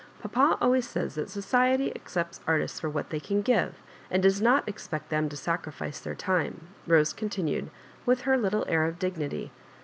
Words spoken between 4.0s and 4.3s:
and